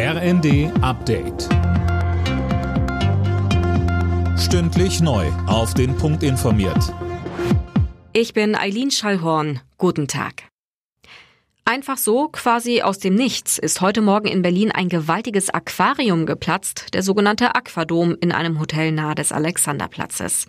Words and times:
RND 0.00 0.70
Update. 0.80 1.48
Stündlich 4.38 5.00
neu. 5.00 5.26
Auf 5.48 5.74
den 5.74 5.96
Punkt 5.96 6.22
informiert. 6.22 6.94
Ich 8.12 8.32
bin 8.32 8.54
Eileen 8.54 8.92
Schallhorn. 8.92 9.58
Guten 9.76 10.06
Tag. 10.06 10.44
Einfach 11.64 11.98
so, 11.98 12.28
quasi 12.28 12.82
aus 12.82 13.00
dem 13.00 13.16
Nichts, 13.16 13.58
ist 13.58 13.80
heute 13.80 14.00
Morgen 14.00 14.28
in 14.28 14.42
Berlin 14.42 14.70
ein 14.70 14.88
gewaltiges 14.88 15.50
Aquarium 15.50 16.26
geplatzt, 16.26 16.94
der 16.94 17.02
sogenannte 17.02 17.56
Aquadom 17.56 18.16
in 18.20 18.30
einem 18.30 18.60
Hotel 18.60 18.92
nahe 18.92 19.16
des 19.16 19.32
Alexanderplatzes. 19.32 20.46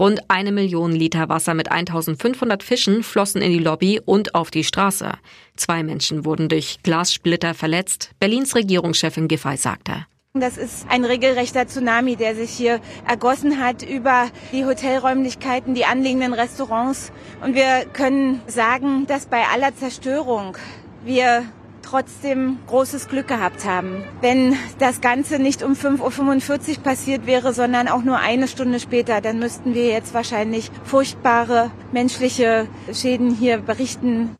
Rund 0.00 0.22
eine 0.28 0.50
Million 0.50 0.92
Liter 0.92 1.28
Wasser 1.28 1.52
mit 1.52 1.70
1500 1.70 2.62
Fischen 2.62 3.02
flossen 3.02 3.42
in 3.42 3.52
die 3.52 3.58
Lobby 3.58 4.00
und 4.02 4.34
auf 4.34 4.50
die 4.50 4.64
Straße. 4.64 5.12
Zwei 5.56 5.82
Menschen 5.82 6.24
wurden 6.24 6.48
durch 6.48 6.78
Glassplitter 6.82 7.52
verletzt. 7.52 8.12
Berlins 8.18 8.54
Regierungschefin 8.54 9.28
Giffey 9.28 9.58
sagte. 9.58 10.06
Das 10.32 10.56
ist 10.56 10.86
ein 10.88 11.04
regelrechter 11.04 11.66
Tsunami, 11.66 12.16
der 12.16 12.34
sich 12.34 12.50
hier 12.50 12.80
ergossen 13.06 13.62
hat 13.62 13.82
über 13.82 14.28
die 14.52 14.64
Hotelräumlichkeiten, 14.64 15.74
die 15.74 15.84
anliegenden 15.84 16.32
Restaurants. 16.32 17.12
Und 17.44 17.54
wir 17.54 17.84
können 17.92 18.40
sagen, 18.46 19.06
dass 19.06 19.26
bei 19.26 19.42
aller 19.52 19.76
Zerstörung 19.76 20.56
wir 21.04 21.44
trotzdem 21.90 22.58
großes 22.68 23.08
Glück 23.08 23.26
gehabt 23.26 23.64
haben. 23.64 24.04
Wenn 24.20 24.56
das 24.78 25.00
Ganze 25.00 25.38
nicht 25.40 25.62
um 25.62 25.72
5.45 25.72 26.76
Uhr 26.78 26.82
passiert 26.82 27.26
wäre, 27.26 27.52
sondern 27.52 27.88
auch 27.88 28.02
nur 28.02 28.18
eine 28.18 28.46
Stunde 28.46 28.78
später, 28.78 29.20
dann 29.20 29.38
müssten 29.40 29.74
wir 29.74 29.88
jetzt 29.88 30.14
wahrscheinlich 30.14 30.70
furchtbare 30.84 31.70
menschliche 31.92 32.68
Schäden 32.92 33.34
hier 33.34 33.58
berichten. 33.58 34.36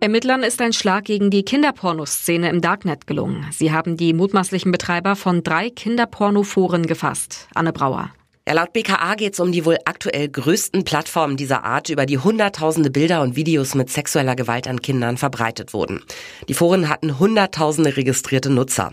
Ermittlern 0.00 0.42
ist 0.42 0.60
ein 0.60 0.72
Schlag 0.72 1.04
gegen 1.04 1.30
die 1.30 1.44
Kinderpornoszene 1.44 2.48
im 2.50 2.60
Darknet 2.60 3.06
gelungen. 3.06 3.46
Sie 3.50 3.72
haben 3.72 3.96
die 3.96 4.12
mutmaßlichen 4.12 4.70
Betreiber 4.70 5.16
von 5.16 5.42
drei 5.42 5.70
Kinderpornoforen 5.70 6.86
gefasst. 6.86 7.48
Anne 7.54 7.72
Brauer. 7.72 8.10
Ja, 8.46 8.52
laut 8.52 8.74
BKA 8.74 9.14
geht 9.14 9.32
es 9.32 9.40
um 9.40 9.52
die 9.52 9.64
wohl 9.64 9.78
aktuell 9.86 10.28
größten 10.28 10.84
Plattformen 10.84 11.38
dieser 11.38 11.64
Art, 11.64 11.88
über 11.88 12.04
die 12.04 12.18
hunderttausende 12.18 12.90
Bilder 12.90 13.22
und 13.22 13.36
Videos 13.36 13.74
mit 13.74 13.88
sexueller 13.88 14.36
Gewalt 14.36 14.68
an 14.68 14.82
Kindern 14.82 15.16
verbreitet 15.16 15.72
wurden. 15.72 16.02
Die 16.46 16.52
Foren 16.52 16.90
hatten 16.90 17.18
hunderttausende 17.18 17.96
registrierte 17.96 18.50
Nutzer. 18.50 18.92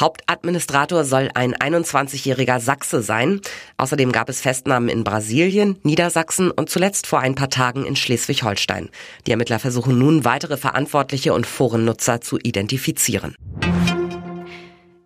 Hauptadministrator 0.00 1.04
soll 1.04 1.30
ein 1.34 1.54
21-jähriger 1.54 2.58
Sachse 2.58 3.02
sein. 3.02 3.42
Außerdem 3.76 4.12
gab 4.12 4.30
es 4.30 4.40
Festnahmen 4.40 4.88
in 4.88 5.04
Brasilien, 5.04 5.78
Niedersachsen 5.82 6.50
und 6.50 6.70
zuletzt 6.70 7.06
vor 7.06 7.20
ein 7.20 7.34
paar 7.34 7.50
Tagen 7.50 7.84
in 7.84 7.96
Schleswig-Holstein. 7.96 8.88
Die 9.26 9.30
Ermittler 9.30 9.58
versuchen 9.58 9.98
nun 9.98 10.24
weitere 10.24 10.56
Verantwortliche 10.56 11.34
und 11.34 11.46
Forennutzer 11.46 12.22
zu 12.22 12.38
identifizieren. 12.38 13.34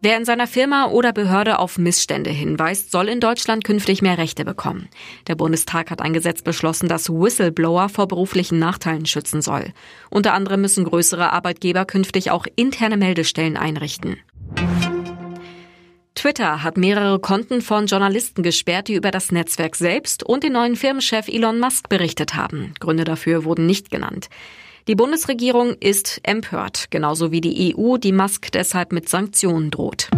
Wer 0.02 0.16
in 0.16 0.24
seiner 0.24 0.46
Firma 0.46 0.86
oder 0.86 1.12
Behörde 1.12 1.58
auf 1.58 1.76
Missstände 1.76 2.30
hinweist, 2.30 2.90
soll 2.90 3.06
in 3.06 3.20
Deutschland 3.20 3.64
künftig 3.64 4.00
mehr 4.00 4.16
Rechte 4.16 4.46
bekommen. 4.46 4.88
Der 5.26 5.34
Bundestag 5.34 5.90
hat 5.90 6.00
ein 6.00 6.14
Gesetz 6.14 6.40
beschlossen, 6.40 6.88
das 6.88 7.10
Whistleblower 7.10 7.90
vor 7.90 8.08
beruflichen 8.08 8.58
Nachteilen 8.58 9.04
schützen 9.04 9.42
soll. 9.42 9.74
Unter 10.08 10.32
anderem 10.32 10.62
müssen 10.62 10.84
größere 10.84 11.32
Arbeitgeber 11.32 11.84
künftig 11.84 12.30
auch 12.30 12.46
interne 12.56 12.96
Meldestellen 12.96 13.58
einrichten. 13.58 14.16
Twitter 16.14 16.62
hat 16.62 16.78
mehrere 16.78 17.18
Konten 17.18 17.60
von 17.60 17.84
Journalisten 17.84 18.42
gesperrt, 18.42 18.88
die 18.88 18.94
über 18.94 19.10
das 19.10 19.32
Netzwerk 19.32 19.76
selbst 19.76 20.22
und 20.22 20.44
den 20.44 20.54
neuen 20.54 20.76
Firmenchef 20.76 21.28
Elon 21.28 21.60
Musk 21.60 21.90
berichtet 21.90 22.34
haben. 22.34 22.72
Gründe 22.80 23.04
dafür 23.04 23.44
wurden 23.44 23.66
nicht 23.66 23.90
genannt. 23.90 24.30
Die 24.90 24.96
Bundesregierung 24.96 25.76
ist 25.78 26.18
empört, 26.24 26.90
genauso 26.90 27.30
wie 27.30 27.40
die 27.40 27.76
EU, 27.76 27.96
die 27.96 28.10
Musk 28.10 28.50
deshalb 28.50 28.90
mit 28.90 29.08
Sanktionen 29.08 29.70
droht. 29.70 30.10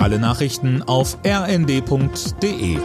Alle 0.00 0.18
Nachrichten 0.18 0.82
auf 0.82 1.16
rnd.de 1.24 2.78